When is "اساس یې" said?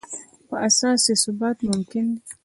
0.67-1.15